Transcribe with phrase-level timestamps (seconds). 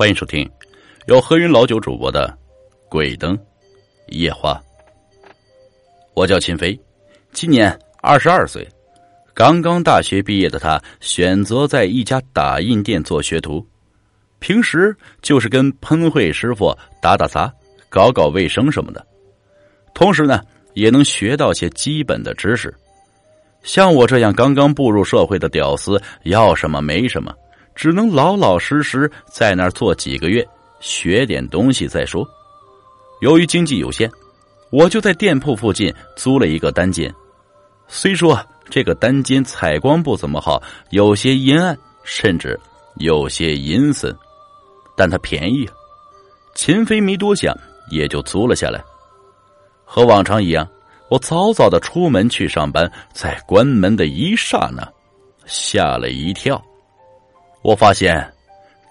[0.00, 0.50] 欢迎收听
[1.08, 2.26] 由何云老九主播的
[2.88, 3.38] 《鬼灯
[4.06, 4.54] 夜话》。
[6.14, 6.74] 我叫秦飞，
[7.32, 8.66] 今年二十二岁，
[9.34, 13.62] 刚刚大学毕业的他选择在一家打印店做学徒，
[14.38, 17.52] 平时就是跟喷绘师傅打打杂、
[17.90, 19.06] 搞搞卫生什么的，
[19.92, 20.40] 同时呢
[20.72, 22.74] 也能学到些基本的知识。
[23.62, 27.34] 像我这样刚刚步入社会的屌丝，要什么没什么。
[27.80, 30.46] 只能老老实实在那儿做几个月，
[30.80, 32.28] 学点东西再说。
[33.22, 34.12] 由于经济有限，
[34.68, 37.10] 我就在店铺附近租了一个单间。
[37.88, 42.60] 虽说这个单间采光不怎么好，有些阴暗，甚至
[42.96, 44.14] 有些阴森，
[44.94, 45.66] 但它便宜。
[46.54, 47.56] 秦飞没多想，
[47.90, 48.78] 也就租了下来。
[49.86, 50.68] 和往常一样，
[51.08, 54.86] 我早早的出门去上班，在关门的一刹那，
[55.46, 56.62] 吓了一跳。
[57.62, 58.32] 我发现，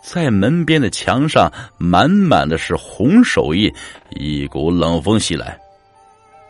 [0.03, 3.73] 在门边的墙上满满的是红手印，
[4.11, 5.59] 一股冷风袭来。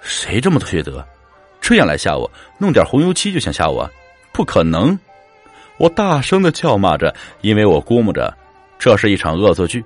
[0.02, 1.06] 谁这么缺德，
[1.62, 2.30] 这样来吓我？
[2.58, 3.90] 弄点红油漆就想吓我？
[4.34, 4.98] 不可能！
[5.78, 8.36] 我大声的叫骂着，因为我估摸着
[8.78, 9.84] 这是一场恶作剧。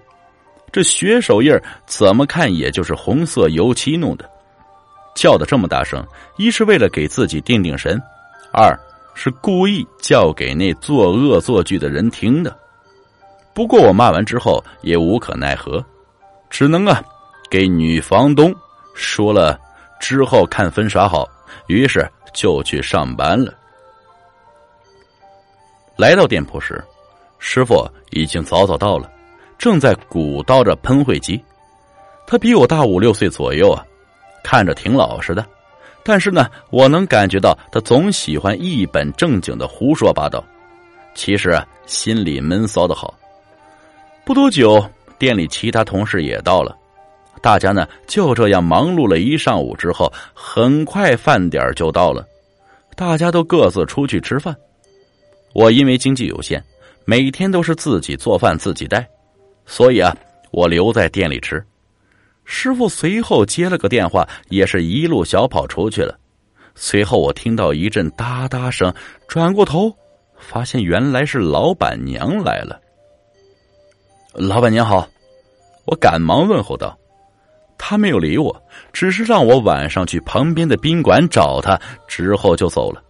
[0.71, 1.51] 这血手印
[1.85, 4.27] 怎么看也就是红色油漆弄的。
[5.13, 6.03] 叫的这么大声，
[6.37, 8.01] 一是为了给自己定定神，
[8.51, 8.75] 二。
[9.15, 12.57] 是故意叫给那做恶作剧的人听的，
[13.53, 15.83] 不过我骂完之后也无可奈何，
[16.49, 17.03] 只能啊
[17.49, 18.53] 给女房东
[18.93, 19.59] 说了
[19.99, 21.27] 之后看分耍好，
[21.67, 23.53] 于是就去上班了。
[25.95, 26.83] 来到店铺时，
[27.37, 29.11] 师傅已经早早到了，
[29.59, 31.41] 正在鼓捣着喷绘机。
[32.25, 33.85] 他比我大五六岁左右啊，
[34.43, 35.45] 看着挺老实的。
[36.03, 40.43] 但是呢，我能感觉到他总喜欢一本正经的胡说八道，
[41.15, 43.13] 其实啊，心里闷骚的好。
[44.25, 44.85] 不多久，
[45.17, 46.75] 店里其他同事也到了，
[47.41, 52.25] 大家呢就这样忙碌了一上午之后，很快饭点就到了，
[52.95, 54.55] 大家都各自出去吃饭。
[55.53, 56.63] 我因为经济有限，
[57.05, 59.07] 每天都是自己做饭自己带，
[59.65, 60.15] 所以啊，
[60.51, 61.63] 我留在店里吃。
[62.45, 66.17] 师傅随后接了个电话，也是一路小跑出去了。
[66.75, 68.93] 随后我听到一阵哒哒声，
[69.27, 69.95] 转过头，
[70.37, 72.79] 发现原来是老板娘来了。
[74.33, 75.07] 老板娘好，
[75.85, 76.97] 我赶忙问候道。
[77.77, 83.03] 他没有理我，只是让我晚上去旁边的宾馆找他，之后就走了。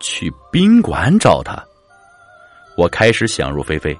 [0.00, 1.64] 去宾馆找他，
[2.76, 3.96] 我开始想入非非。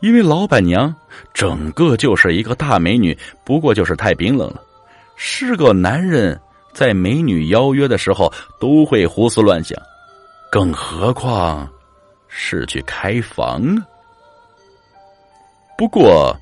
[0.00, 0.94] 因为老板娘
[1.32, 4.62] 整个就是一个大美女，不过就是太冰冷了。
[5.16, 6.38] 是个男人
[6.74, 9.80] 在美女邀约的时候都会胡思乱想，
[10.50, 11.68] 更何况
[12.28, 13.86] 是去开房啊？
[15.78, 16.34] 不过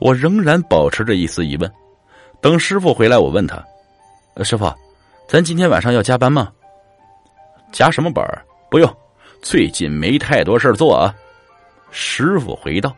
[0.00, 1.70] 我仍然保持着一丝疑问。
[2.40, 3.64] 等师傅回来，我问他
[4.44, 4.70] ：“师傅，
[5.26, 6.52] 咱今天晚上要加班吗？
[7.72, 8.22] 加什么班？
[8.70, 8.96] 不用，
[9.40, 11.14] 最近没太多事做啊。”
[11.96, 12.94] 师傅回道：“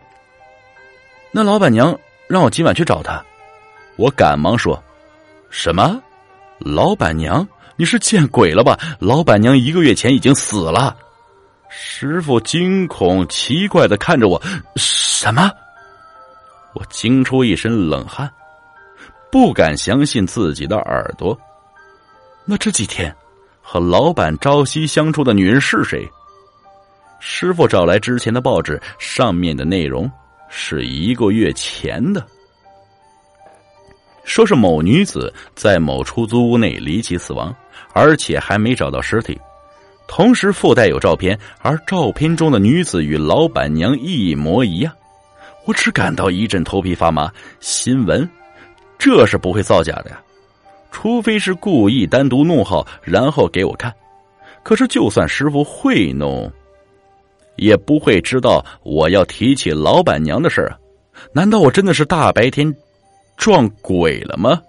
[1.31, 1.97] 那老板娘
[2.27, 3.23] 让我今晚去找她。”
[3.97, 4.83] 我赶忙说
[5.51, 6.03] ：“什么？
[6.59, 7.47] 老板娘？
[7.77, 8.79] 你是见鬼了吧？
[8.99, 10.97] 老板娘一个月前已经死了。”
[11.69, 14.43] 师傅惊恐奇怪的看着我
[14.77, 15.53] ：“什么？”
[16.73, 18.31] 我惊出一身冷汗，
[19.31, 21.39] 不敢相信自己的耳朵。
[22.47, 23.15] 那这几天
[23.61, 26.11] 和老板朝夕相处的女人是谁？
[27.29, 30.09] 师傅找来之前的报纸，上面的内容
[30.49, 32.25] 是一个月前的，
[34.23, 37.53] 说是某女子在某出租屋内离奇死亡，
[37.93, 39.37] 而且还没找到尸体，
[40.07, 44.93] 同时附带有照片，而照片中的女子与老板娘一模一样。
[45.65, 47.29] 我只感到一阵头皮发麻。
[47.59, 48.27] 新闻，
[48.99, 50.23] 这是不会造假的呀，
[50.93, 53.93] 除非是故意单独弄好，然后给我看。
[54.63, 56.49] 可是就算师傅会弄。
[57.57, 60.79] 也不会知道我要提起老板娘的事啊？
[61.33, 62.75] 难道我真的是大白天
[63.37, 64.63] 撞鬼了吗？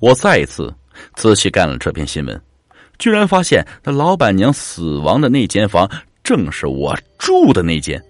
[0.00, 0.74] 我再一次
[1.14, 2.42] 仔细看了这篇新闻，
[2.98, 5.86] 居然发现那老板娘死亡的那间房
[6.24, 8.02] 正是我住的那间。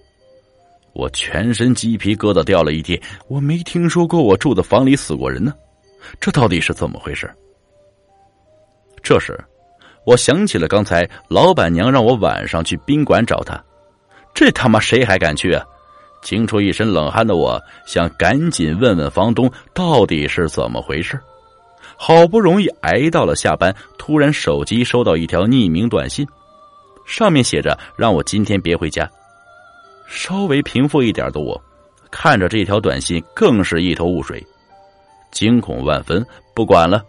[0.93, 5.53] 我全身鸡皮疙瘩掉了一地，我没听说过我住的房里死过人呢，
[6.21, 7.29] 这到底是怎么回事？
[9.03, 9.37] 这时。
[10.05, 13.63] 我想起了刚才老板娘让我晚上去宾馆找她，
[14.35, 15.65] 这他妈谁还敢去啊？
[16.23, 21.19] 惊出一身冷汗的我想赶紧问问房东到底是怎么回事。
[21.97, 26.27] 好不容易挨到了下班，突然手机收到一条匿名短信，
[27.07, 29.11] 上面写着让我今天别回家。
[30.07, 31.59] 稍微平复一点的我，
[32.11, 34.45] 看着这条短信，更是一头雾水，
[35.31, 36.25] 惊恐万分。
[36.55, 37.03] 不管了，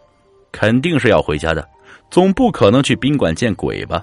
[0.51, 1.67] 肯定是要回家的，
[2.11, 4.01] 总不可能去宾馆见鬼吧？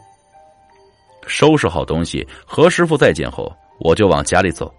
[1.26, 4.74] 收拾好东西，和师傅再见后，我就往家里走。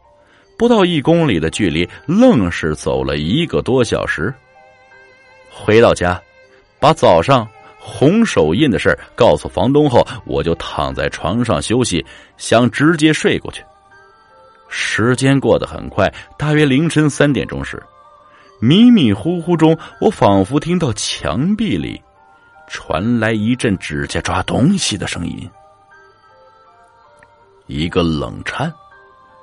[0.57, 4.33] 不到一公里的距离，愣是走了一个多小时。
[5.49, 6.19] 回到家，
[6.79, 7.47] 把早上
[7.79, 12.03] 红手印的事告诉房东后，我就躺在床上休息，
[12.35, 13.63] 想直接睡过去。
[14.67, 17.81] 时间过得很快，大约凌晨三点钟时，
[18.59, 22.01] 迷迷糊糊中，我仿佛听到墙壁里
[22.69, 25.49] 传来一阵指甲抓东西的声音，
[27.67, 28.71] 一个冷颤。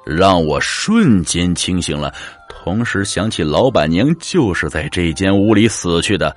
[0.05, 2.14] 让我瞬间清醒了，
[2.49, 6.34] 同时想起老板娘就是在这间屋里死去的，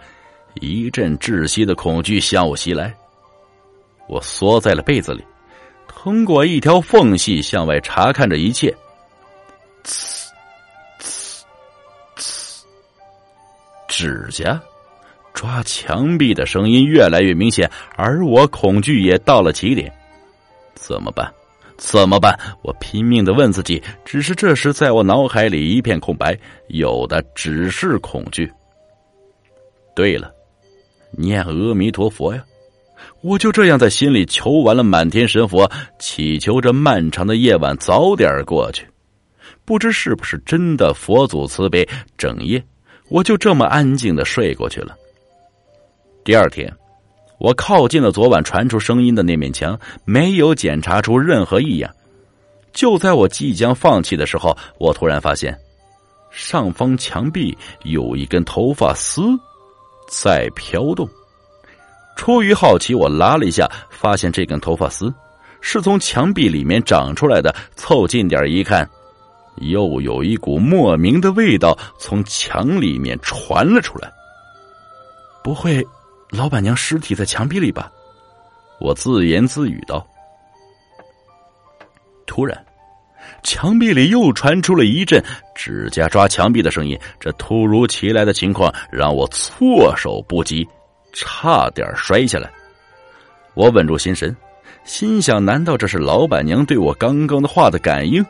[0.55, 2.91] 一阵窒息的恐惧向我袭来。
[4.07, 5.23] 我缩在了被子里，
[5.87, 8.75] 通过一条缝隙向外查看着一切。
[9.83, 10.25] 呲，
[10.99, 11.43] 呲，
[12.17, 12.63] 呲，
[13.87, 14.59] 指甲
[15.39, 19.89] 抓墙壁的声音越来越明显，而我恐惧也到了极点。
[20.75, 21.31] 怎么办？
[21.77, 22.37] 怎么办？
[22.61, 26.37] 我拼命的问自己，只是这时在我脑海里一片空白，
[26.67, 28.51] 有的只是恐惧。
[29.95, 30.29] 对了，
[31.11, 32.43] 念阿弥陀佛呀！
[33.21, 38.85] 我就这样在心里求完了满天神佛，祈求着漫长的夜晚早点过去。
[39.63, 41.87] 不知是不是真的佛祖慈悲，
[42.17, 42.61] 整夜
[43.07, 44.97] 我就这么安静的睡过去了。
[46.29, 46.71] 第二天。
[47.39, 51.89] 我靠近了昨晚传出声音的那面墙，没有检查出任何异样。
[52.71, 55.59] 就在我即将放弃的时候，我突然发现，
[56.29, 59.23] 上方墙壁有一根头发丝
[60.07, 61.09] 在飘动。
[62.15, 65.11] 出于好奇，我拉了一下，发现这根头发丝
[65.61, 67.51] 是从墙壁里面长出来的。
[67.75, 68.87] 凑近点一看，
[69.61, 74.13] 又有一股莫名的味道从墙里面传了出来。
[75.43, 75.83] 不会？
[76.29, 77.91] 老板娘尸体在墙壁里吧？
[78.79, 80.05] 我自言自语道。
[82.25, 82.65] 突然，
[83.43, 85.23] 墙壁里又传出了一阵
[85.55, 86.97] 指甲抓墙壁的声音。
[87.19, 90.67] 这突如其来的情况让我措手不及，
[91.11, 92.49] 差点摔下来。
[93.55, 94.35] 我稳住心神，
[94.85, 98.23] 心想：难道这是老板娘对我刚刚的话的感应？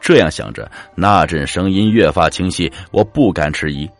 [0.00, 3.90] 这样想着，那阵声音越发清晰，我不敢迟疑。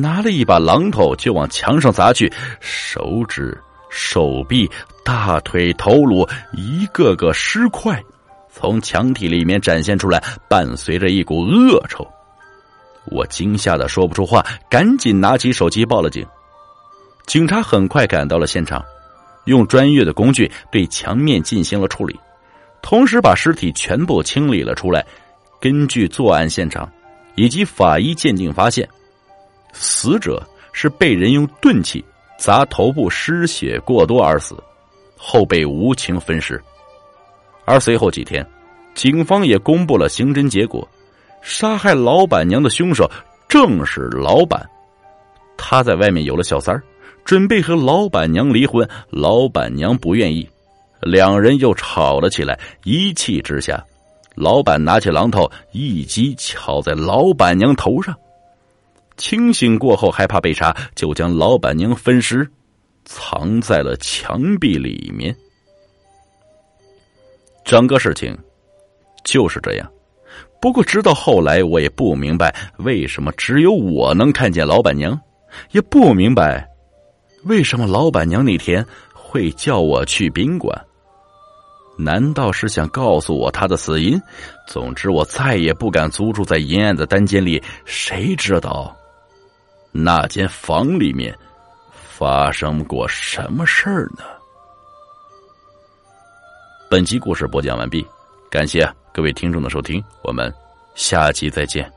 [0.00, 3.58] 拿了一把榔头就往墙上砸去，手指、
[3.90, 4.70] 手臂、
[5.04, 8.02] 大腿、头颅一个个尸块
[8.52, 12.06] 从墙体里面展现出来，伴随着一股恶臭。
[13.06, 16.26] 我惊吓的说不出话，赶紧拿起手机报了警。
[17.26, 18.84] 警察很快赶到了现场，
[19.44, 22.18] 用专业的工具对墙面进行了处理，
[22.82, 25.06] 同时把尸体全部清理了出来。
[25.60, 26.90] 根据作案现场
[27.34, 28.88] 以及法医鉴定发现。
[29.78, 30.42] 死者
[30.72, 32.04] 是被人用钝器
[32.38, 34.56] 砸头部，失血过多而死，
[35.16, 36.60] 后被无情分尸。
[37.64, 38.46] 而随后几天，
[38.94, 40.86] 警方也公布了刑侦结果：
[41.42, 43.10] 杀害老板娘的凶手
[43.48, 44.68] 正是老板。
[45.56, 46.82] 他在外面有了小三儿，
[47.24, 50.48] 准备和老板娘离婚，老板娘不愿意，
[51.00, 52.58] 两人又吵了起来。
[52.84, 53.82] 一气之下，
[54.34, 58.14] 老板拿起榔头一击敲在老板娘头上。
[59.16, 62.48] 清醒过后，害怕被查，就将老板娘分尸，
[63.04, 65.34] 藏在了墙壁里面。
[67.64, 68.36] 整个事情
[69.24, 69.90] 就是这样。
[70.60, 75.18] 不过，直到后来，我也不明白为什么只有我能看见老板娘，
[75.70, 76.68] 也不明白
[77.44, 80.78] 为什么老板娘那天会叫我去宾馆。
[81.98, 84.20] 难道是想告诉我她的死因？
[84.66, 87.62] 总之，我再也不敢租住在阴暗的单间里。
[87.84, 88.94] 谁知道？
[90.04, 91.36] 那间房里面
[91.90, 94.24] 发生过什么事儿呢？
[96.88, 98.06] 本集故事播讲完毕，
[98.50, 100.52] 感谢各位听众的收听，我们
[100.94, 101.95] 下期再见。